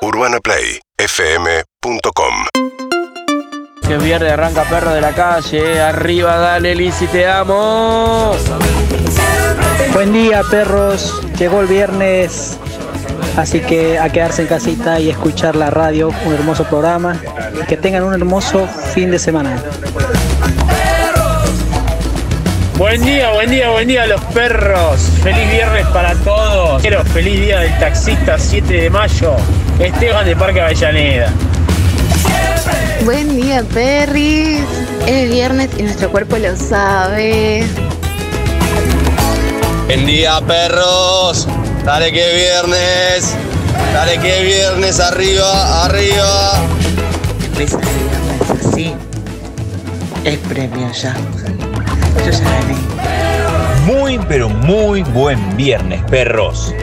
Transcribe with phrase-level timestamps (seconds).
[0.00, 2.34] UrbanaPlayFM.com
[3.86, 5.80] Que viernes arranca perro de la calle.
[5.80, 8.36] Arriba, dale, Lizzy, te amo.
[9.92, 11.20] Buen día, perros.
[11.38, 12.58] Llegó el viernes,
[13.36, 17.20] así que a quedarse en casita y escuchar la radio, un hermoso programa.
[17.60, 19.60] Y que tengan un hermoso fin de semana.
[22.76, 25.00] Buen día, buen día, buen día, los perros.
[25.24, 26.80] Feliz viernes para todos.
[26.80, 29.34] Quiero feliz día del taxista 7 de mayo.
[29.78, 31.32] Esteban de Parque Avellaneda.
[33.04, 34.58] Buen día, Perry.
[35.06, 37.64] Es viernes y nuestro cuerpo lo sabe.
[39.86, 41.46] Buen día, perros.
[41.84, 43.36] Dale que viernes.
[43.94, 44.98] Dale que viernes.
[44.98, 46.60] Arriba, arriba.
[47.46, 48.94] Empresa de viernes así.
[50.24, 51.14] Es premio ya.
[52.24, 52.76] Yo ya gané.
[53.86, 56.74] Muy, pero muy buen viernes, perros.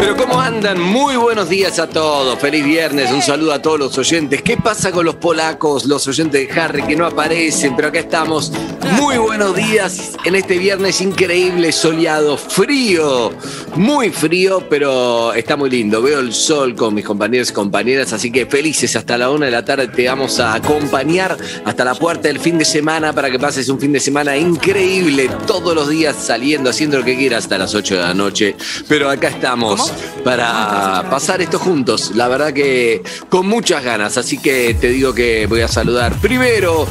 [0.00, 0.80] Pero ¿cómo andan?
[0.80, 2.38] Muy buenos días a todos.
[2.38, 3.12] Feliz viernes.
[3.12, 4.40] Un saludo a todos los oyentes.
[4.40, 7.76] ¿Qué pasa con los polacos, los oyentes de Harry que no aparecen?
[7.76, 8.50] Pero acá estamos.
[8.92, 13.30] Muy buenos días en este viernes increíble, soleado, frío.
[13.76, 16.00] Muy frío, pero está muy lindo.
[16.00, 19.52] Veo el sol con mis compañeros y compañeras, así que felices hasta la una de
[19.52, 19.88] la tarde.
[19.88, 23.78] Te vamos a acompañar hasta la puerta del fin de semana para que pases un
[23.78, 25.28] fin de semana increíble.
[25.46, 28.56] Todos los días saliendo, haciendo lo que quieras hasta las 8 de la noche.
[28.88, 29.89] Pero acá estamos
[30.24, 32.12] para pasar esto juntos.
[32.14, 34.16] La verdad que con muchas ganas.
[34.16, 36.86] Así que te digo que voy a saludar primero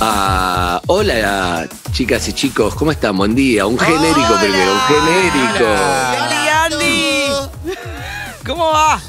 [0.00, 0.80] a.
[0.86, 3.16] Hola, chicas y chicos, ¿cómo están?
[3.16, 3.66] Buen día.
[3.66, 5.66] Un genérico primero, un genérico.
[6.64, 7.24] Andy.
[8.46, 9.00] ¿Cómo va?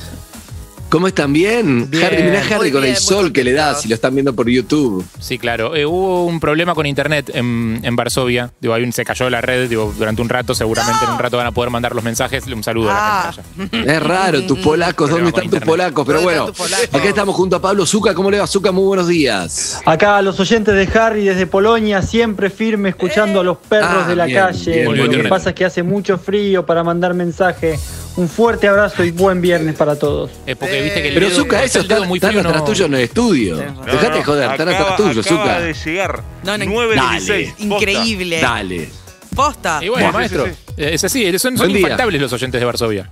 [0.93, 1.33] ¿Cómo están?
[1.33, 1.89] ¿Bien?
[1.89, 4.31] Bien, Harry, mirá Harry con bien, el sol que le da si lo están viendo
[4.35, 5.03] por YouTube.
[5.19, 5.75] Sí, claro.
[5.75, 8.51] Eh, hubo un problema con internet en, en Varsovia.
[8.61, 10.53] Digo, ahí se cayó la red digo, durante un rato.
[10.53, 12.45] Seguramente en un rato van a poder mandar los mensajes.
[12.45, 13.23] Un saludo a Ah.
[13.25, 13.93] la gente allá.
[13.95, 16.05] Es raro, tus polacos, ¿dónde están tus polacos?
[16.05, 18.13] Pero ¿Dónde bueno, acá estamos junto a Pablo Zuca.
[18.13, 18.71] ¿Cómo le va, Zuca?
[18.71, 19.81] Muy buenos días.
[19.87, 24.15] Acá los oyentes de Harry desde Polonia, siempre firme escuchando a los perros Ah, de
[24.15, 24.71] la bien, calle.
[24.91, 27.79] bien, Lo que pasa es que hace mucho frío para mandar mensaje.
[28.15, 30.29] Un fuerte abrazo y buen viernes para todos.
[30.45, 32.41] Eh, porque viste que el Pero Zuca, eso está, muy están frío.
[32.41, 33.57] atrás no- tuyo en el estudio.
[33.57, 35.59] Dejate de joder, están atrás tuyo, Zuca.
[35.59, 36.23] de llegar.
[36.43, 37.53] No, no, 9.16.
[37.57, 38.39] Increíble.
[38.39, 38.89] Dale.
[39.35, 39.79] Posta.
[39.83, 41.39] Y bueno, Sí, maestro, sí, eh, es así.
[41.39, 43.09] Son, son los oyentes de Varsovia.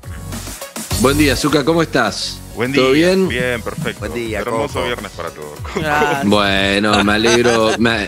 [0.99, 2.39] Buen día, Zuca, ¿cómo estás?
[2.55, 2.81] Buen día.
[2.83, 3.27] ¿Todo bien?
[3.27, 4.01] Bien, perfecto.
[4.01, 4.85] Buen día, Hermoso Coco.
[4.85, 5.57] viernes para todos.
[5.83, 8.07] Ah, Bueno, me alegro, me,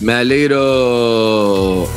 [0.00, 1.88] me alegro,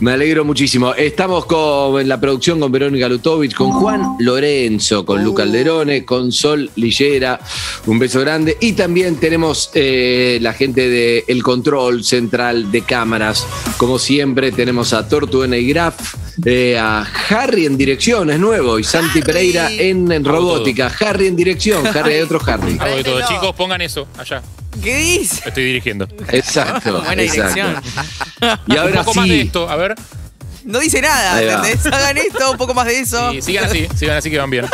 [0.00, 0.94] me alegro muchísimo.
[0.94, 6.30] Estamos con en la producción con Verónica Lutovich, con Juan Lorenzo, con Luca Alderone, con
[6.32, 7.40] Sol Lillera,
[7.86, 8.56] un beso grande.
[8.60, 13.46] Y también tenemos eh, la gente del el control central de cámaras.
[13.76, 16.14] Como siempre, tenemos a Tortuena y Graf.
[16.44, 20.92] eh, a Harry en dirección, es nuevo, y Santi Pereira en, en robótica.
[21.00, 22.76] Harry en dirección, Harry hay otro Harry.
[22.78, 23.20] Hago de todo.
[23.26, 24.42] Chicos, pongan eso allá.
[24.82, 25.48] ¿Qué dice?
[25.48, 26.06] Estoy dirigiendo.
[26.30, 27.02] Exacto.
[27.02, 27.54] Buena exacto.
[27.54, 27.82] dirección.
[28.68, 29.40] Y ahora un poco más de sí.
[29.40, 29.68] esto.
[29.68, 29.87] A ver.
[30.64, 31.40] No dice nada.
[31.40, 31.86] ¿entendés?
[31.92, 33.32] Hagan esto, un poco más de eso.
[33.32, 33.88] Sí, sigan así.
[33.96, 34.66] Sigan así que van bien.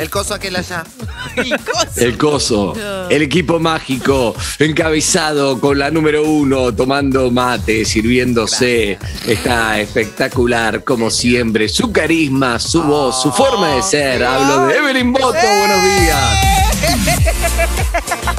[0.00, 0.84] El coso aquel allá.
[1.36, 1.88] El coso.
[1.96, 2.74] El coso,
[3.08, 8.98] el equipo mágico, encabezado con la número uno, tomando mate, sirviéndose.
[9.26, 11.68] Está espectacular, como siempre.
[11.68, 14.24] Su carisma, su voz, su forma de ser.
[14.24, 16.40] Hablo de Evelyn Boto, buenos días.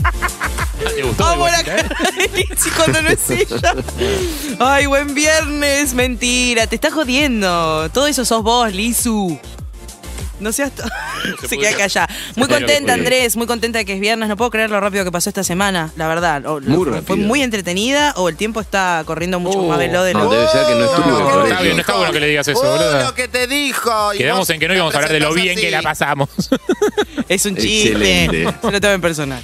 [0.95, 1.25] ¿Te gustó?
[1.25, 1.83] Amo la cara
[2.17, 3.73] de Lizzy cuando no es ella.
[4.59, 5.93] Ay, buen viernes.
[5.93, 7.89] Mentira, te estás jodiendo.
[7.93, 9.39] Todo eso sos vos, Lizu.
[10.39, 10.71] No seas.
[11.41, 12.09] se Se queda callada.
[12.35, 12.93] Muy contenta.
[12.93, 13.35] Andrés.
[13.37, 14.27] Muy contenta de que es viernes.
[14.27, 16.43] No puedo creer lo rápido que pasó esta semana, la verdad.
[16.47, 20.13] O- Muy fue muy entretenida o el tiempo está corriendo mucho Oh, más veloz de
[20.13, 22.27] No, lo debe ser que no estuve No, está bien, no está bueno que le
[22.27, 23.03] digas eso, Uh, boludo.
[23.03, 24.11] lo que te dijo.
[24.17, 26.29] Quedamos en que no íbamos a hablar de lo bien que la pasamos.
[27.29, 27.89] Es un chiste.
[27.91, 28.55] Excelente.
[28.61, 29.43] Se lo tomo en personal.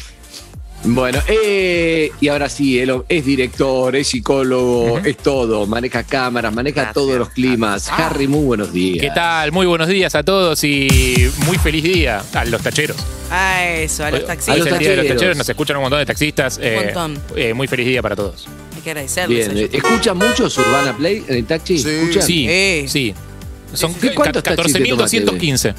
[0.90, 6.76] Bueno, eh, y ahora sí, él es director, es psicólogo, es todo, maneja cámaras, maneja
[6.76, 6.94] Gracias.
[6.94, 7.90] todos los climas.
[7.90, 9.02] Harry, muy buenos días.
[9.02, 9.52] ¿Qué tal?
[9.52, 12.96] Muy buenos días a todos y muy feliz día a los tacheros.
[13.30, 14.56] A eso, a los taxistas.
[14.56, 15.20] hoy es el día de los tacheros.
[15.20, 16.58] tacheros, nos escuchan un montón de taxistas.
[16.62, 17.22] eh, montón.
[17.36, 18.48] eh, muy feliz día para todos.
[18.76, 19.38] Hay que agradecerles.
[19.50, 19.74] Bien, a ellos.
[19.74, 21.78] eh, ¿escucha mucho su Urbana Play en el taxi?
[21.80, 21.90] Sí.
[21.90, 22.24] ¿Escuchan?
[22.24, 22.86] Sí, Eh.
[22.88, 23.14] sí.
[23.74, 25.74] Son ¿Qué- cuántos taxis te tomaste, 14.215.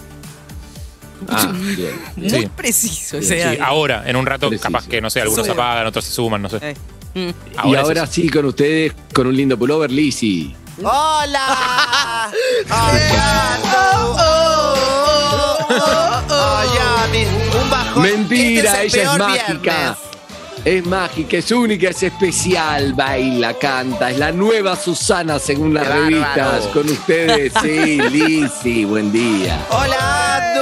[1.29, 1.93] Ah, bien.
[2.17, 2.49] Muy sí.
[2.57, 3.65] preciso ese Sí, año.
[3.65, 4.69] ahora, en un rato, Preciso.
[4.69, 6.59] capaz que, no sé, algunos se apagan, otros se suman, no sé.
[6.63, 6.75] Eh.
[7.15, 7.21] Mm.
[7.69, 8.13] y es ahora eso.
[8.13, 10.55] sí con ustedes, con un lindo pullover, Lizzy.
[10.83, 12.31] ¡Hola!
[17.63, 18.03] Un bajón.
[18.03, 19.61] Mentira, Este es el ella es peor mágica.
[19.63, 19.99] viernes.
[20.65, 22.93] Es mágica, es única, es especial.
[22.95, 24.11] Baila, canta.
[24.11, 26.37] Es la nueva Susana según las Qué revistas.
[26.37, 26.71] bárbaro.
[26.73, 29.65] Con ustedes, sí, Lizzy, buen día.
[29.71, 30.53] Hola,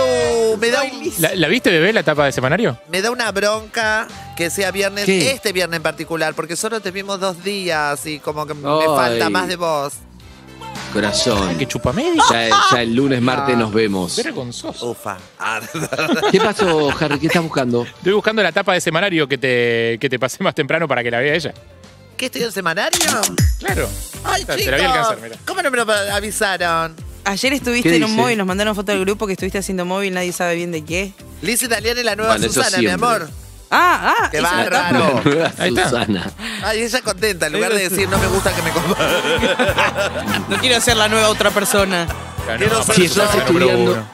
[0.61, 2.79] Me da, un- ¿La, la viste, bebé, la tapa de semanario?
[2.89, 4.07] me da una bronca
[4.37, 5.31] que sea viernes, ¿Qué?
[5.33, 8.87] este viernes en particular, porque solo te vimos dos días y como que me Ay.
[8.87, 9.93] falta más de vos.
[10.93, 11.59] Corazón.
[11.59, 12.23] Que chupa medio.
[12.31, 14.17] Ya, ya el lunes, martes nos vemos.
[14.17, 14.91] Vergonzoso.
[14.91, 15.19] Ufa.
[15.39, 15.61] Ah,
[16.31, 17.19] ¿Qué pasó, Harry?
[17.19, 17.83] ¿Qué estás buscando?
[17.83, 21.11] Estoy buscando la tapa de semanario que te, que te pasé más temprano para que
[21.11, 21.53] la vea ella.
[22.17, 22.99] ¿Qué estoy en semanario?
[23.59, 23.89] Claro.
[24.25, 24.75] Ay, Te la chicos.
[24.81, 25.37] vi alcanzar, mira.
[25.47, 26.97] ¿Cómo no me lo avisaron?
[27.27, 28.23] Ayer estuviste ¿Qué en un dice?
[28.23, 31.13] móvil, nos mandaron foto del grupo que estuviste haciendo móvil, nadie sabe bien de qué.
[31.43, 33.29] Liz Italiana y la nueva Bueno, Susana, mi amor.
[33.69, 35.23] Ah, ah, Qué bárbaro.
[35.59, 35.89] Ahí está.
[35.91, 36.31] Susana.
[36.63, 39.09] Ay, ella contenta, en lugar de decir no me gusta que me comparen.
[40.49, 42.07] No quiero ser la nueva otra persona.
[42.59, 44.07] Quiero ser Si estás estudiando.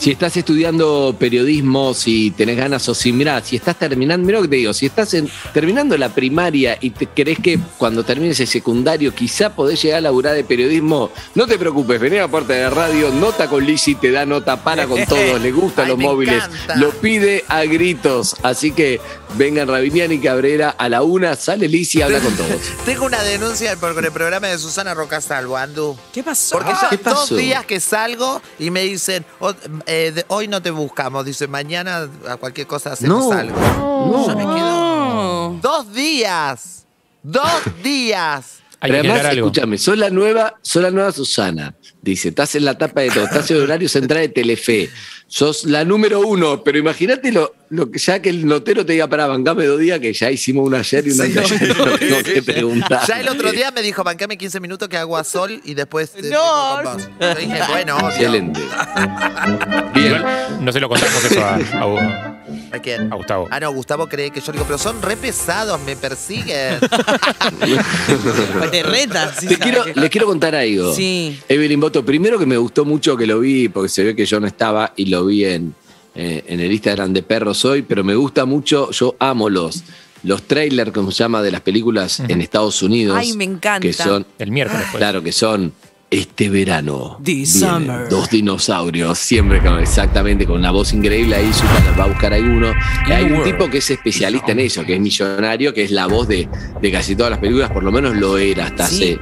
[0.00, 4.42] Si estás estudiando periodismo, si tenés ganas o si, mirá, si estás terminando, mirá lo
[4.44, 8.40] que te digo, si estás en- terminando la primaria y te crees que cuando termines
[8.40, 12.28] el secundario quizá podés llegar a laburar de periodismo, no te preocupes, vení a la
[12.28, 15.88] puerta de la radio, nota con Lizzy, te da nota para con todos, le gustan
[15.88, 16.76] los móviles, encanta.
[16.76, 19.00] lo pide a gritos, así que
[19.36, 22.50] vengan Rabiniani y Cabrera a la una, sale Lizzy y habla con todos.
[22.84, 25.96] Tengo una denuncia por el programa de Susana Rocasalvo, Andu.
[26.12, 26.56] ¿Qué pasó?
[26.56, 29.54] Porque ya ¿Qué dos días que salgo y me dicen, "O-
[29.90, 31.24] eh, de- hoy no te buscamos.
[31.24, 33.58] Dice, mañana a cualquier cosa hacemos No, algo.
[33.60, 34.26] no.
[34.28, 34.54] Yo me quedo.
[34.54, 35.58] No.
[35.60, 36.84] Dos días.
[37.22, 37.50] Dos
[37.82, 38.59] días.
[38.82, 39.46] Hay Pero que además, algo.
[39.48, 41.74] escúchame, sos la nueva, sos la nueva Susana.
[42.00, 44.88] Dice, estás en la tapa de todo, estás en el horario central de Telefe.
[45.26, 49.06] Sos la número uno, pero imagínate lo, lo que ya que el notero te diga,
[49.06, 51.98] para bancame dos días, que ya hicimos una ayer y una Sí, ayer, no, no
[51.98, 53.06] tengo que preguntar.
[53.06, 56.10] Ya el otro día me dijo, bancame 15 minutos que hago a sol y después
[56.12, 56.82] te No.
[56.82, 57.08] vos.
[57.20, 58.08] Yo dije, bueno, obvio.
[58.08, 58.60] Excelente.
[59.94, 60.06] Bien.
[60.16, 62.39] Igual, no se lo contamos eso a, a-
[62.72, 63.12] ¿A quién?
[63.12, 63.48] a Gustavo.
[63.50, 66.78] Ah, no, Gustavo cree que yo digo, pero son re pesados, me persiguen.
[68.70, 69.36] Te retas.
[69.40, 70.94] sí Te quiero, que- les quiero contar algo.
[70.94, 71.38] Sí.
[71.48, 74.40] Evelyn Boto, primero que me gustó mucho que lo vi, porque se ve que yo
[74.40, 75.74] no estaba y lo vi en,
[76.14, 79.82] eh, en el Instagram de Perros hoy, pero me gusta mucho, yo amo los,
[80.22, 83.16] los trailers, como se llama, de las películas en Estados Unidos.
[83.18, 83.80] Ay, me encanta.
[83.80, 84.98] Que son, El miércoles, pues.
[84.98, 85.72] claro, que son
[86.10, 87.18] este verano.
[87.22, 88.08] This vienen summer.
[88.08, 91.36] Dos dinosaurios, siempre con- exactamente con una voz increíble.
[91.36, 92.72] Ahí Susana va a buscar alguno.
[93.08, 93.44] Y hay un world.
[93.44, 96.48] tipo que es especialista en eso, que es millonario, que es la voz de,
[96.80, 99.18] de casi todas las películas, por lo menos lo era hasta hace.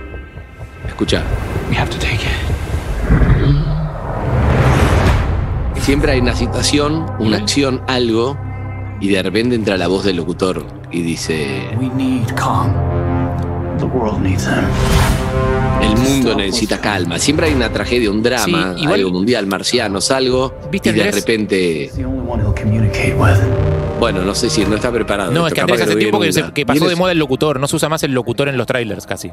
[0.86, 1.22] Escucha.
[5.80, 8.36] Siempre hay una situación, una acción, algo,
[9.00, 11.68] y de repente entra la voz del locutor y dice:
[15.82, 17.18] El mundo necesita calma.
[17.18, 21.02] Siempre hay una tragedia, un drama, Sí, igual- algo mundial, marcianos, algo, ¿Viste, y de
[21.02, 21.20] Andrés?
[21.24, 21.90] repente.
[24.00, 25.30] Bueno, no sé si no está preparado.
[25.32, 27.18] No, esto, es que capaz Andrés hace tiempo que, se- pasó ¿Viene de moda el
[27.18, 27.58] locutor.
[27.58, 29.30] No se usa más el locutor en los trailers casi.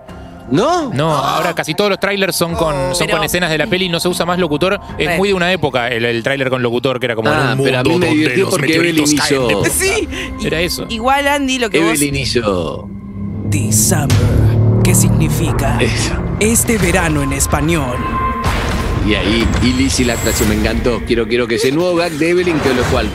[0.51, 0.91] ¿No?
[0.93, 3.89] No, ahora casi todos los trailers son con, son Pero- con escenas de la peli,
[3.89, 4.79] no se usa más locutor.
[4.97, 7.59] Es muy de una época el, el trailer con locutor, que era como Ah, en
[7.59, 10.07] un pero a mí mundo me divirtió porque Evelyn hizo- Sí.
[10.43, 10.85] Era eso.
[10.89, 11.89] Igual, Andy, lo que vos.
[11.89, 12.89] Evelyn hizo.
[13.49, 14.09] The Summer,
[14.85, 16.13] que significa Eso.
[16.39, 17.97] este verano en español.
[19.05, 20.99] Y ahí, y Lizzy la actuación me encantó.
[21.05, 23.07] Quiero, quiero que ese nuevo gag de Evelyn, que lo cual,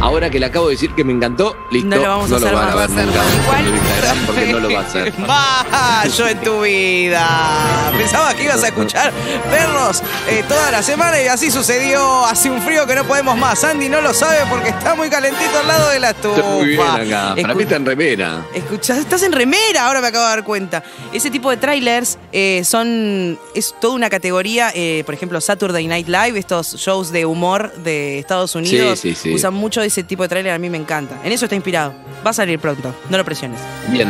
[0.00, 2.52] ahora que le acabo de decir que me encantó, listo, No lo vamos a hacer
[2.54, 2.74] van más.
[2.74, 3.20] a ver nunca.
[3.42, 5.12] Igual- en porque no lo va a hacer.
[5.26, 6.04] ¡Bah!
[6.14, 7.90] Yo en tu vida.
[7.96, 9.10] Pensaba que ibas a escuchar
[9.50, 12.26] perros eh, toda la semana y así sucedió.
[12.26, 13.64] Hace un frío que no podemos más.
[13.64, 16.36] Andy no lo sabe porque está muy calentito al lado de la estufa.
[16.40, 17.34] Está muy bien acá.
[17.40, 18.46] Para mí está en remera.
[18.54, 20.82] Escuchás, estás en remera, ahora me acabo de dar cuenta.
[21.10, 23.38] Ese tipo de trailers eh, son.
[23.54, 24.70] es toda una categoría.
[24.74, 28.98] eh, por ejemplo, Saturday Night Live, estos shows de humor de Estados Unidos.
[28.98, 29.34] Sí, sí, sí.
[29.34, 31.20] Usan mucho ese tipo de trailer, a mí me encanta.
[31.24, 31.94] En eso está inspirado.
[32.26, 33.60] Va a salir pronto, no lo presiones.
[33.88, 34.08] Bien,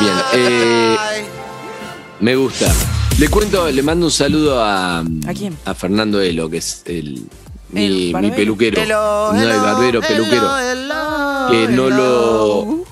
[0.00, 0.14] bien.
[0.34, 0.96] Eh,
[2.20, 2.72] me gusta.
[3.18, 5.56] Le cuento, le mando un saludo a, ¿A quién?
[5.64, 7.26] a Fernando Elo, que es el,
[7.70, 8.34] mi, El mi barbero.
[8.36, 8.80] peluquero.
[8.82, 10.58] Hello, no, el barbero hello, peluquero.
[10.58, 12.84] hello, que no hello.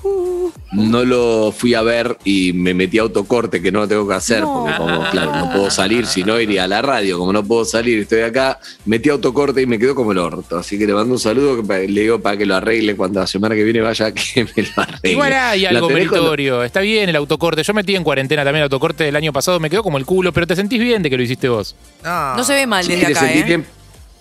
[0.71, 4.13] no lo fui a ver y me metí a autocorte que no lo tengo que
[4.13, 7.43] hacer porque como claro no puedo salir si no iría a la radio como no
[7.43, 10.87] puedo salir estoy acá metí a autocorte y me quedo como el orto así que
[10.87, 13.63] le mando un saludo que le digo para que lo arregle cuando la semana que
[13.63, 16.63] viene vaya que me lo arregle Igual hay La algo cuando- meritorio.
[16.63, 17.63] Está bien el autocorte.
[17.63, 19.59] Yo metí en cuarentena también el autocorte del año pasado.
[19.59, 21.75] Me quedó como el culo, pero te sentís bien de que lo hiciste vos.
[22.03, 22.35] No.
[22.37, 23.43] No se ve mal Sí, desde te acá, sentí ¿eh?
[23.43, 23.65] bien,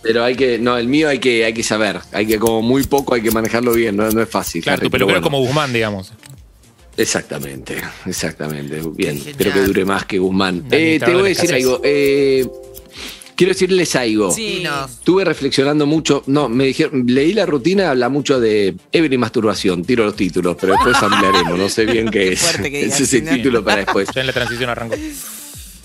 [0.03, 2.83] pero hay que no el mío hay que hay que saber hay que como muy
[2.85, 5.23] poco hay que manejarlo bien no, no es fácil Claro, Harry, tu pero peluquero es
[5.23, 5.37] bueno.
[5.37, 6.13] como Guzmán, digamos.
[7.01, 7.77] Exactamente,
[8.07, 8.81] exactamente.
[8.95, 10.65] Bien, Qué espero que dure más que Guzmán.
[10.71, 11.81] La Eh, te voy a de decir algo.
[11.83, 12.47] eh,
[13.37, 14.31] quiero decirles algo.
[14.33, 14.63] Sí.
[14.89, 16.23] Estuve reflexionando mucho.
[16.27, 20.75] No, me dijeron, leí la rutina, habla mucho de Evelyn masturbación, tiro los títulos, pero
[20.75, 21.59] después ampliaremos.
[21.59, 22.41] No sé bien qué, es.
[22.41, 23.33] fuerte que digas, es ese ¿no?
[23.33, 24.09] título para después.
[24.15, 24.97] Ya en la transición arrancó.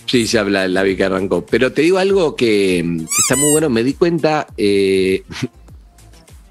[0.07, 1.45] Sí, se habla, la vi que arrancó.
[1.45, 3.69] Pero te digo algo que, que está muy bueno.
[3.69, 4.48] Me di cuenta.
[4.57, 5.24] eh,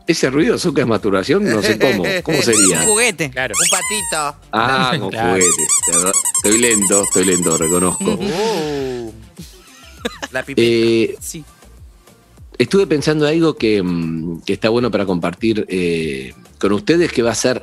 [0.06, 1.44] ese ruido, Zucca, es masturbación.
[1.44, 2.02] No sé cómo.
[2.22, 2.82] ¿Cómo Un sería?
[2.82, 3.30] juguete.
[3.30, 3.54] Claro.
[3.58, 4.38] Un patito.
[4.52, 5.28] Ah, con Claro.
[5.30, 6.14] juguetes.
[6.44, 8.12] Estoy lento, estoy lento, reconozco.
[8.14, 9.12] Uh.
[10.32, 10.62] La pipita.
[10.66, 11.44] Eh, Sí.
[12.58, 17.30] estuve pensando algo que, mm, que está bueno para compartir eh, con ustedes, que va
[17.30, 17.62] a ser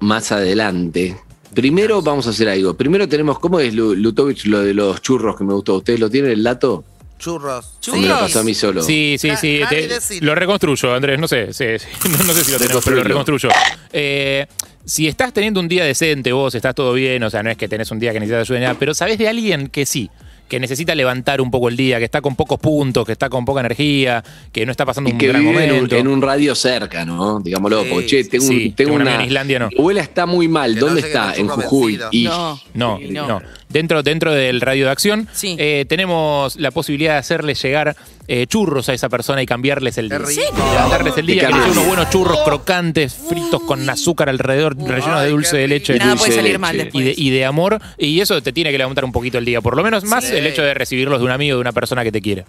[0.00, 1.16] más adelante.
[1.52, 2.74] Primero vamos a hacer algo.
[2.74, 5.76] Primero tenemos, ¿cómo es Lu- Lutovich lo de los churros que me gustó?
[5.76, 6.84] ¿Ustedes lo tienen el dato?
[7.18, 7.78] Churros.
[7.92, 8.82] ¿O me lo pasó a mí solo?
[8.82, 9.60] Sí, sí, sí.
[9.68, 9.88] Te-
[10.20, 11.18] lo reconstruyo, Andrés.
[11.18, 11.86] No sé, sí, sí.
[12.10, 13.48] No, no sé si lo tenemos, pero lo reconstruyo.
[13.92, 14.46] Eh,
[14.84, 17.68] si estás teniendo un día decente vos, estás todo bien, o sea, no es que
[17.68, 20.10] tenés un día que necesitas ayuda ni nada, pero sabés de alguien que sí,
[20.48, 23.46] que necesita levantar un poco el día, que está con pocos puntos, que está con
[23.46, 25.96] poca energía, que no está pasando Y un que gran vive en un, momento.
[25.96, 27.40] en un radio cerca, ¿no?
[27.40, 29.10] Digámoslo, Sí, porque, che, tengo, un- sí, tengo tengo un una.
[29.12, 29.68] amigo en Islandia, no.
[29.70, 30.74] Mi abuela está muy mal.
[30.74, 31.34] Que no ¿Dónde llegue está?
[31.34, 31.92] En churro Jujuy.
[31.96, 32.10] vencido.
[32.12, 32.60] Y No.
[32.74, 33.26] No, Sí, no.
[33.28, 33.42] no.
[33.74, 35.56] Dentro, dentro del radio de acción Sí.
[35.58, 37.96] eh, tenemos la posibilidad de hacerle llegar
[38.28, 40.18] eh, churros a esa persona y cambiarles el día.
[40.20, 40.42] rico.
[40.72, 45.56] Levantarles el día, que unos buenos churros crocantes, fritos con azúcar alrededor, rellenos de dulce
[45.58, 45.98] de leche.
[45.98, 48.70] Nada dulce puede de salir mal Y de, y de amor, y eso te tiene
[48.70, 50.36] que levantar un poquito el día, por lo menos más Sí.
[50.36, 52.44] el hecho de recibirlos de un amigo, de una persona que te quiere.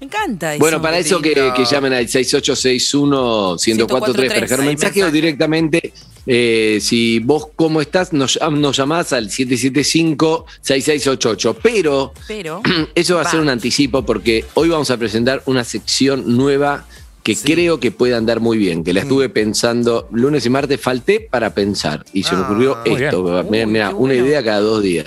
[0.00, 0.60] Me encanta eso.
[0.60, 1.34] Bueno, para eso que,
[1.70, 5.92] llamen al 6861-1043 para dejar Ahí, mensaje o directamente,
[6.26, 11.56] eh, si vos cómo estás, nos, nos llamás al 775-6688.
[11.62, 12.62] Pero Pero.
[12.94, 16.86] eso va a ser un anticipo porque hoy vamos a presentar una sección nueva
[17.22, 21.20] que creo que puede andar muy bien, que la estuve pensando lunes y martes, falté
[21.20, 23.22] para pensar y se me Ah, ocurrió esto.
[23.50, 25.04] Mira, Uy, mira, qué una idea cada dos días.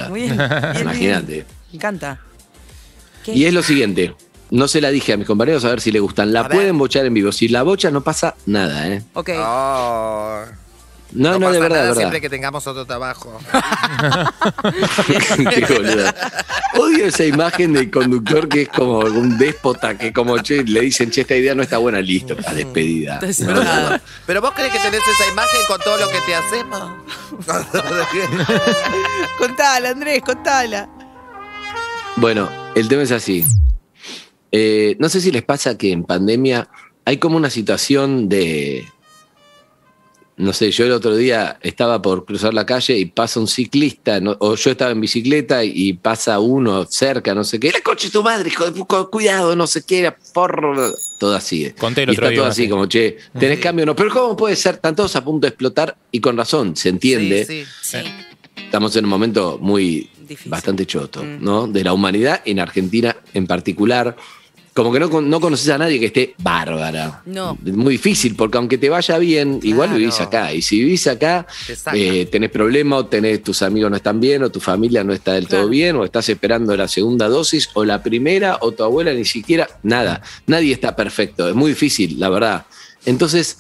[0.80, 1.46] Imagínate.
[1.72, 2.22] Me encanta.
[3.24, 3.34] ¿Qué?
[3.34, 4.14] Y es lo siguiente.
[4.54, 6.32] No se la dije a mis compañeros a ver si le gustan.
[6.32, 6.52] La A ver.
[6.52, 7.32] pueden bochar en vivo.
[7.32, 9.02] Si la bocha no pasa nada, ¿eh?
[9.14, 9.32] Ok.
[9.36, 10.44] Oh.
[11.12, 11.96] No, no, pasa de verdad, nada de verdad.
[11.96, 13.40] siempre que tengamos otro trabajo.
[15.50, 16.14] Qué boluda.
[16.76, 21.10] Odio esa imagen del conductor que es como un déspota, que como che, le dicen,
[21.10, 23.16] che, esta idea no está buena, listo, está despedida.
[23.16, 24.00] No, desesperado.
[24.28, 26.92] Pero vos crees que tenés esa imagen con todo lo que te hacemos.
[29.40, 30.88] Contala, Andrés, contala.
[32.18, 33.44] Bueno, el tema es así.
[34.56, 36.70] Eh, no sé si les pasa que en pandemia
[37.06, 38.86] hay como una situación de.
[40.36, 44.20] No sé, yo el otro día estaba por cruzar la calle y pasa un ciclista,
[44.20, 44.36] ¿no?
[44.40, 47.72] o yo estaba en bicicleta y pasa uno cerca, no sé qué.
[47.72, 50.12] ¡La coche tu madre, hijo de pu- cuidado, no sé qué!
[50.34, 50.60] Por...
[51.20, 51.70] Todo así.
[51.78, 52.70] Conté el y otro está día todo así, así.
[52.70, 53.96] como, che, tenés cambio o no.
[53.96, 54.76] Pero ¿cómo puede ser?
[54.76, 57.98] Están todos a punto de explotar y con razón, se entiende Sí, sí.
[58.00, 58.64] Sí.
[58.66, 60.50] estamos en un momento muy Difícil.
[60.50, 61.44] bastante choto, Mm.
[61.44, 61.68] ¿no?
[61.68, 64.16] De la humanidad en Argentina en particular.
[64.74, 67.22] Como que no, no conoces a nadie que esté bárbara.
[67.28, 67.58] No.
[67.64, 70.52] Es muy difícil, porque aunque te vaya bien, igual vivís acá.
[70.52, 71.46] Y si vivís acá,
[71.92, 75.14] Te eh, tenés problemas, o tenés, tus amigos no están bien, o tu familia no
[75.14, 78.84] está del todo bien, o estás esperando la segunda dosis, o la primera, o tu
[78.84, 80.24] abuela ni siquiera, nada.
[80.48, 81.48] Nadie está perfecto.
[81.48, 82.66] Es muy difícil, la verdad.
[83.06, 83.58] Entonces,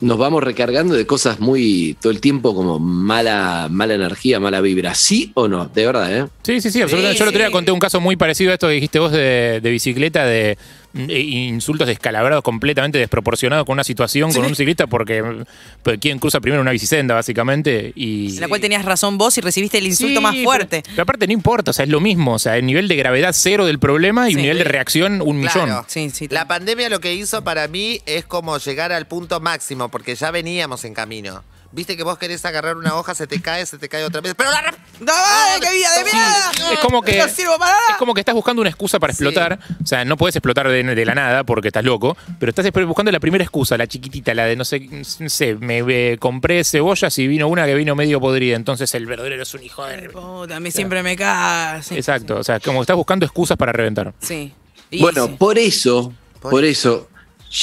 [0.00, 4.94] nos vamos recargando de cosas muy, todo el tiempo como mala, mala energía, mala vibra.
[4.94, 5.66] ¿Sí o no?
[5.66, 6.26] De verdad, ¿eh?
[6.42, 7.18] Sí, sí, sí, absolutamente.
[7.18, 7.52] Yo el otro día sí.
[7.52, 10.56] conté un caso muy parecido a esto que dijiste vos de, de bicicleta, de
[10.94, 15.44] insultos descalabrados completamente desproporcionados con una situación, con un ciclista, porque
[15.82, 17.92] pues, quien cruza primero una bicicenda, básicamente.
[17.94, 20.82] Y, En la cual tenías razón vos y recibiste el insulto Sí, más fuerte.
[20.82, 22.34] Pero, pero aparte no importa, o sea, es lo mismo.
[22.34, 24.36] O sea, el nivel de gravedad cero del problema y Sí.
[24.36, 25.66] un nivel de reacción un millón.
[25.66, 25.84] Claro.
[25.88, 26.28] Sí, sí.
[26.28, 30.30] La pandemia lo que hizo para mí es como llegar al punto máximo, porque ya
[30.30, 31.42] veníamos en camino.
[31.72, 34.34] Viste que vos querés agarrar una hoja, se te cae, se te cae otra vez.
[34.36, 34.60] Pero la
[35.00, 36.72] ¡Dale, qué vida de mierda!
[36.72, 37.82] Es como que No sirvo para nada.
[37.90, 39.22] es como que estás buscando una excusa para Sí.
[39.22, 39.58] explotar.
[39.82, 43.12] O sea, no puedes explotar de, de la nada porque estás loco, pero estás buscando
[43.12, 44.80] la primera excusa, la chiquitita, la de no sé,
[45.20, 49.40] no sé, me compré cebollas y vino una que vino medio podrida, entonces el verdadero
[49.42, 50.10] es un hijo de...
[50.10, 51.82] Puta, a mí siempre me cae.
[51.84, 51.94] Sí.
[51.94, 54.12] Exacto, o sea, como que estás buscando excusas para reventar.
[54.20, 54.52] Sí.
[54.90, 55.36] Y Bueno, sí.
[55.38, 57.08] por eso, Por por eso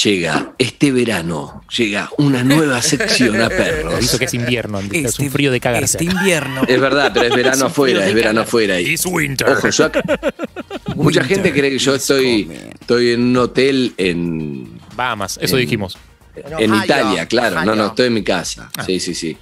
[0.04, 4.02] llega este verano, llega una nueva sección a perros.
[4.02, 5.98] Hizo que es invierno, es Este- un frío de cagarse.
[5.98, 6.62] Este invierno.
[6.68, 8.80] Es verdad, pero es verano afuera, es verano afuera.
[8.80, 9.48] Y, It's winter.
[9.48, 10.02] ojo, yo acá-
[10.94, 15.96] mucha gente cree que yo estoy, estoy en un hotel en, Bahamas, eso En- dijimos.
[16.34, 17.64] en Ohio, Italia, claro.
[17.64, 18.70] No, no, estoy en mi casa.
[18.76, 18.84] Ah.
[18.84, 19.36] Sí, sí, sí.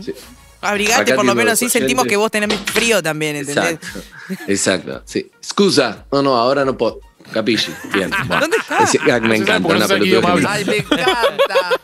[0.00, 0.12] Sí.
[0.60, 3.74] Abrigate, Acá por lo menos los sí sentimos que vos tenés frío también, ¿entendés?
[3.74, 4.00] Exacto,
[4.48, 5.02] exacto.
[5.04, 5.30] Sí.
[5.38, 6.04] Excusa.
[6.10, 7.00] No, no, ahora no puedo.
[7.32, 7.62] Capilli.
[7.92, 8.10] Bien.
[8.26, 8.40] bueno.
[8.42, 8.78] ¿Dónde está?
[8.84, 11.77] Ese gag me encanta, una sé qué pelotuda idioma que me- ¡Ay, me encanta!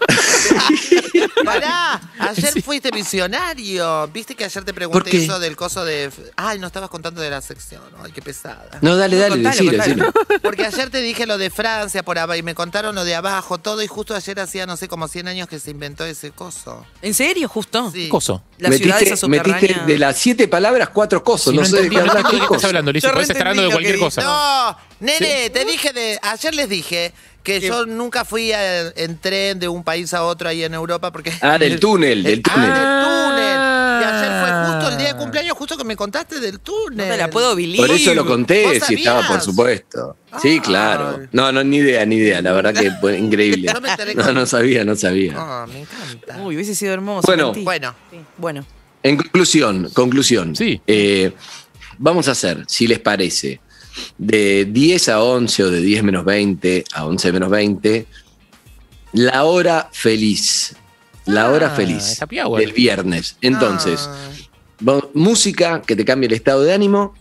[1.44, 4.08] Pará, ayer fuiste visionario.
[4.08, 6.10] Viste que ayer te ¿Por pregunté eso del coso de.
[6.36, 7.82] Ay, no estabas contando de la sección.
[8.02, 8.78] Ay, qué pesada.
[8.80, 10.12] No, dale, dale, Contalo, decilo, contalo.
[10.12, 10.40] decilo.
[10.42, 13.58] Porque ayer te dije lo de Francia por abajo y me contaron lo de abajo,
[13.58, 16.84] todo, y justo ayer hacía, no sé, como 100 años que se inventó ese coso.
[17.02, 17.90] ¿En serio, justo?
[17.90, 18.08] Sí.
[18.08, 18.42] Coso.
[18.58, 21.50] La ciudad esa Metiste, metiste de las siete palabras cuatro cosas.
[21.50, 23.62] Si no, no sé de entendí, qué no de qué estás hablando, Puedes estar hablando
[23.62, 24.22] de cualquier cosa.
[24.22, 26.18] No, nene, te dije de.
[26.22, 27.12] Ayer les dije
[27.44, 31.12] que yo nunca fui a- en tren de un país a otro ahí en Europa
[31.12, 31.32] porque.
[31.40, 32.70] Ah, del túnel, del túnel.
[32.74, 33.74] Ah, del túnel.
[33.94, 37.06] Y ayer fue justo el día de cumpleaños, justo que me contaste del túnel.
[37.08, 37.86] No te la puedo believe.
[37.86, 40.16] Por eso lo conté, ¿Vos si estaba, por supuesto.
[40.42, 41.20] Sí, claro.
[41.30, 42.42] No, no, ni idea, ni idea.
[42.42, 43.72] La verdad que fue increíble.
[44.06, 45.34] Me No, no sabía, no sabía.
[45.36, 46.38] Ah, me encanta.
[46.42, 47.26] Uy, hubiese sido hermoso.
[47.26, 47.52] Bueno.
[47.62, 48.66] Bueno, Sí, Bueno.
[49.02, 50.56] En conclusión, conclusión.
[50.56, 50.80] Sí.
[50.86, 51.30] Eh,
[51.98, 53.60] vamos a hacer, si les parece,
[54.18, 58.06] de 10 a 11 o de 10 menos 20 a 11 menos 20,
[59.12, 60.74] la hora feliz.
[61.26, 62.60] La hora Ah, feliz esa piagua.
[62.60, 63.36] del viernes.
[63.40, 64.00] Entonces,
[64.86, 67.14] Ah, música que te cambie el estado de ánimo,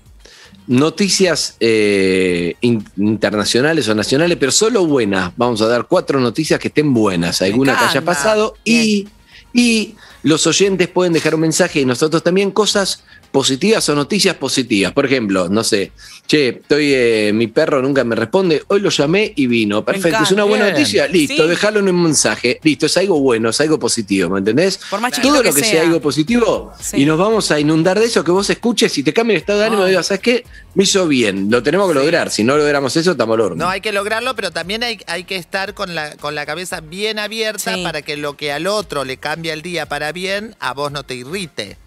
[0.68, 5.32] noticias eh, in- internacionales o nacionales, pero solo buenas.
[5.38, 9.08] Vamos a dar cuatro noticias que estén buenas, alguna que haya pasado y,
[9.54, 13.04] y los oyentes pueden dejar un mensaje y nosotros también cosas
[13.34, 14.94] positivas o noticias positivas.
[14.94, 15.92] Por ejemplo, no sé,
[16.28, 19.84] che, estoy, eh, mi perro nunca me responde, hoy lo llamé y vino.
[19.84, 20.76] Perfecto, es una buena Bien.
[20.78, 21.50] noticia, listo, Sí.
[21.50, 24.80] déjalo en un mensaje, listo, es algo bueno, es algo positivo, ¿me entendés?
[24.88, 25.64] Por más Todo que lo que sea.
[25.72, 25.82] sea.
[25.82, 27.02] algo positivo Sí.
[27.02, 29.60] y nos vamos a inundar de eso, que vos escuches y te cambie el estado
[29.60, 30.46] de ánimo y digas, ¿sabes qué?
[30.76, 33.66] Me hizo bien, lo tenemos que lograr, si no logramos eso, estamos al horno.
[33.66, 36.82] No hay que lograrlo, pero también hay, hay que estar con la, con la cabeza
[36.82, 37.82] bien abierta Sí.
[37.84, 41.02] para que lo que al otro le cambia el día para bien, a vos no
[41.04, 41.78] te irrite.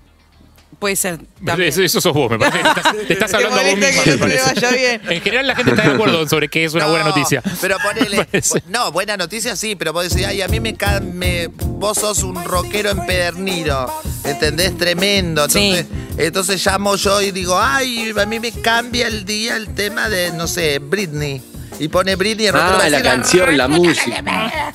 [0.79, 1.19] Puede ser.
[1.45, 1.71] también.
[1.71, 2.59] Eso, eso sos vos, me parece.
[2.63, 4.55] Te estás, te estás Te hablando a vos que me parece.
[4.55, 5.01] vaya bien.
[5.09, 7.43] En general la gente está de acuerdo sobre que es una buena No, noticia.
[7.61, 8.27] Pero ponele.
[8.69, 10.77] No, buena noticia sí, pero vos decís, ay, a mí me,
[11.13, 13.93] me vos sos un rockero empedernido.
[14.25, 14.77] ¿Entendés?
[14.77, 15.45] Tremendo.
[15.45, 15.87] Entonces,
[16.19, 20.33] entonces llamo yo y digo, ay, a mí me cambia el día el tema de,
[20.33, 21.41] no sé, Britney.
[21.79, 24.23] Y pone Britney va Ah, la canción, la música.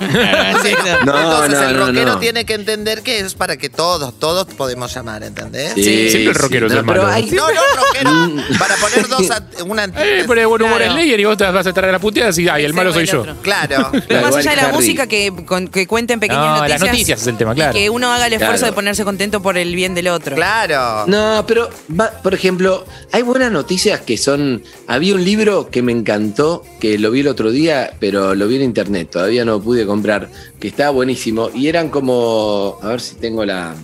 [0.63, 0.69] Sí,
[1.05, 2.19] No, Entonces no, el no, rockero no.
[2.19, 5.73] tiene que entender que es para que todos, todos podemos llamar, ¿entendés?
[5.73, 7.13] Sí, Siempre el rockero es no, el pero malo.
[7.13, 8.43] hay- No, no, rockero.
[8.59, 10.93] para poner dos, a- una Eh, pone buen humor Claro.
[10.93, 12.93] en Slayer y vos te vas a estar a la puteada y ay, el malo
[12.93, 13.23] soy yo.
[13.41, 13.89] Claro.
[13.91, 14.73] Pero Claro, más igual allá de la Harry.
[14.75, 16.79] música, que, con- que cuenten pequeñas No, noticias.
[16.81, 17.71] las noticias es el tema, claro.
[17.77, 18.71] Y que uno haga el esfuerzo Claro.
[18.71, 20.35] de ponerse contento por el bien del otro.
[20.35, 21.05] Claro.
[21.07, 24.63] No, pero, va- por ejemplo, hay buenas noticias que son.
[24.87, 28.55] Había un libro que me encantó, que lo vi el otro día, pero lo vi
[28.57, 31.49] en internet, todavía no pude comprar, que estaba buenísimo.
[31.53, 32.77] Y eran como.
[32.81, 33.75] A ver si tengo la.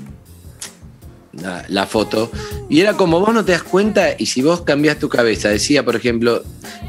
[1.70, 2.32] La, foto.
[2.68, 5.50] Y era como vos no te das cuenta y si vos cambiás tu cabeza.
[5.50, 6.42] Decía, por ejemplo,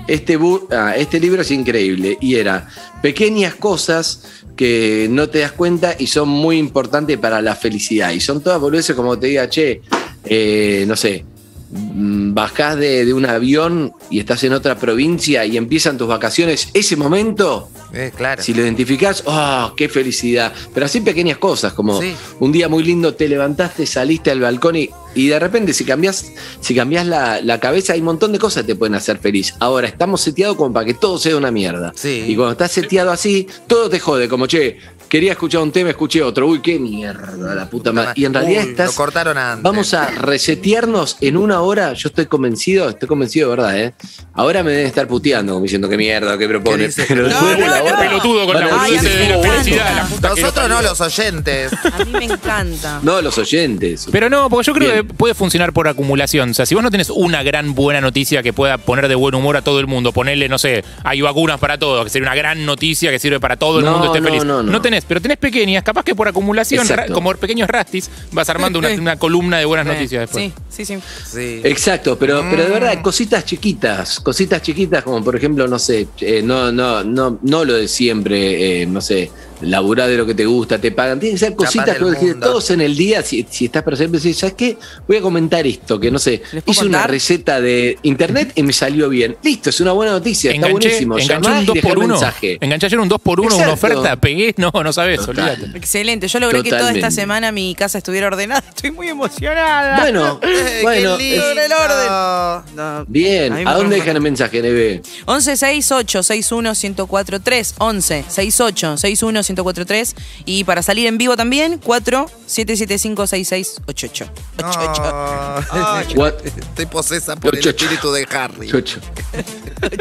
[0.07, 2.17] este, bu- ah, este libro es increíble.
[2.23, 2.67] Y era
[3.03, 4.23] pequeñas cosas
[4.57, 8.13] que no te das cuenta y son muy importantes para la felicidad.
[8.13, 9.83] Y son todas boludeces como te diga, che,
[10.25, 11.27] eh, no sé,
[11.71, 16.97] bajás de, de un avión y estás en otra provincia y empiezan tus vacaciones, ese
[16.97, 18.43] momento, Eh, claro.
[18.43, 20.53] si lo identificás, ¡oh, qué felicidad!
[20.75, 22.15] Pero así pequeñas cosas, como Sí.
[22.41, 26.33] un día muy lindo, te levantaste, saliste al balcón y, y de repente si cambias,
[26.61, 29.55] si cambias la, la cabeza, hay un montón de cosas que te pueden hacer feliz.
[29.59, 31.93] Ahora, estamos seteados como para que todo sea una mierda.
[31.95, 32.25] Sí.
[32.29, 36.23] Y cuando estás seteado así, todo te jode, como, che, quería escuchar un tema, escuché
[36.23, 38.13] otro, uy, qué mierda, la puta madre.
[38.17, 38.87] Y en realidad Uy, estás...
[38.89, 39.63] Lo cortaron antes.
[39.63, 41.93] Vamos a resetearnos en una hora.
[41.95, 43.95] Yo estoy convencido, estoy convencido de verdad, ¿eh?
[44.35, 46.79] Ahora me deben estar puteando, como diciendo qué mierda, qué propone.
[46.79, 47.05] ¿Qué dice?
[47.09, 47.85] Pero No, después de no, la no.
[47.85, 47.99] hora.
[47.99, 49.97] Pelotudo con la Ay, de la "Oh, felicidad.
[49.97, 51.73] La puta Nosotros no, los oyentes.
[51.73, 53.01] A mí me encanta.
[53.03, 54.07] No, los oyentes.
[54.11, 55.07] Pero no, porque yo creo Bien.
[55.09, 56.51] que puede funcionar por acumulación.
[56.51, 59.35] O sea, si vos no tenés una gran buena noticia que pueda poner de buen
[59.35, 62.37] humor a todo el mundo, ponerle, no sé, hay vacunas para todos, que sería una
[62.37, 64.45] gran noticia que sirve para todo el No, mundo esté no, feliz.
[64.45, 64.81] no, no.
[64.83, 67.13] tenés, pero tenés pequeñas, capaz que por acumulación, Exacto.
[67.13, 70.53] como pequeños rastis, vas armando una, una columna de buenas noticias después.
[70.71, 71.03] Sí, sí, sí.
[71.31, 71.61] Sí.
[71.65, 72.73] Exacto, pero, pero de Mm.
[72.73, 77.65] verdad, cositas chiquitas, cositas chiquitas como por ejemplo, no sé, eh, no, no, no, no
[77.65, 79.31] lo de siempre, eh, no sé,
[79.63, 81.19] laburar de lo que te gusta, te pagan.
[81.21, 84.19] Tienen que ser cositas que vos decís, todos en el día, si, si estás presente,
[84.19, 84.77] decís, ¿sabes qué?
[85.07, 88.63] Voy a comentar esto, que no sé, ¿Les puedo hice una receta de internet y
[88.63, 89.37] me salió bien.
[89.43, 91.19] Listo, es una buena noticia, está Enganché, buenísimo.
[91.19, 92.59] enganché un y 2 dejá por el 1 mensaje.
[92.61, 95.67] Enganché ayer un 2 por 1 una oferta, pegué, no, no sabes, olvídate.
[95.75, 96.29] Excelente.
[96.29, 97.21] Yo logré que toda esta Totalmente.
[97.21, 98.63] semana mi casa estuviera ordenada.
[98.69, 100.01] Estoy muy emocionada.
[100.01, 101.63] Bueno, Eh, bueno, qué es- lindo.
[101.63, 102.77] el orden.
[102.77, 103.05] No.
[103.09, 103.55] bien.
[103.55, 105.03] mí ¿A me dónde dejan el mensaje, Neve?
[105.27, 112.27] 11 68 61 1043 11 68 61 1043 y para salir en vivo también 4
[112.47, 114.33] 775 6688
[114.63, 116.29] No.
[116.45, 118.71] Estoy posesa por el espíritu de Harry.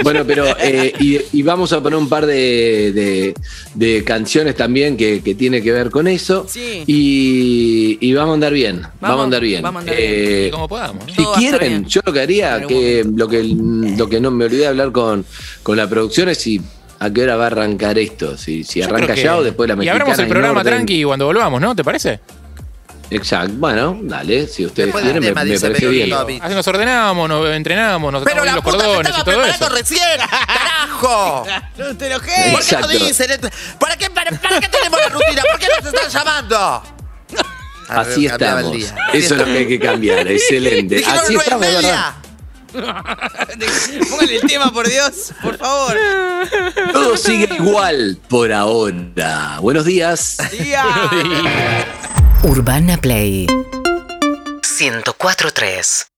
[0.04, 3.36] Bueno, pero eh, y, y vamos a poner un par de, de-
[3.76, 6.48] de canciones también que, que tiene que ver con eso.
[6.50, 6.84] Sí.
[6.88, 8.82] Y, y vamos a andar bien.
[8.82, 9.62] Vamos, Vamos, a andar bien.
[9.62, 11.04] vamos a andar Eh, Y como podamos.
[11.06, 11.86] si Todo quieren, bien.
[11.86, 15.24] yo lo que haría, que lo que, lo que no me olvidé de hablar con,
[15.62, 16.60] con la producción es si
[17.00, 18.38] a qué hora va a arrancar esto.
[18.38, 20.02] Si, si arranca que- ya o después la Y mexicana.
[20.02, 20.74] abramos el programa orden.
[20.74, 21.76] tranqui cuando volvamos, ¿no?
[21.76, 22.20] ¿Te parece?
[23.10, 23.54] Exacto.
[23.56, 26.12] Bueno, dale, si ustedes quieren, me, tema, me parece bien.
[26.42, 29.66] Así nos ordenamos, nos entrenamos, nos Pero la los puta cordones y estaba todo preparando
[29.66, 29.76] eso.
[29.76, 30.20] recién.
[30.30, 31.46] ¡Carajo!
[31.78, 32.52] No te enojé.
[32.52, 33.28] ¿Por qué no dicen?
[33.80, 35.42] ¿Para qué, para, para qué tenemos la rutina?
[35.50, 36.84] ¿Por qué nos están llamando?
[37.88, 38.76] Así estamos.
[38.76, 40.28] Eso es lo que hay que cambiar.
[40.32, 40.96] Excelente.
[40.96, 41.62] Dijeron Así y estamos.
[41.66, 42.14] ¿verdad?
[44.10, 45.98] Póngale el tema, por Dios, por favor.
[46.94, 49.60] Todo sigue igual por ahora.
[49.60, 50.38] Buenos días.
[50.52, 50.86] Tía.
[52.44, 53.48] Urbana Play
[54.62, 56.08] 104.3